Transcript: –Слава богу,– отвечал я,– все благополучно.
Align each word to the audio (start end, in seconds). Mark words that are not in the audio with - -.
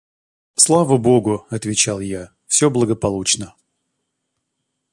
–Слава 0.55 0.97
богу,– 0.97 1.45
отвечал 1.51 1.99
я,– 1.99 2.31
все 2.47 2.71
благополучно. 2.71 3.53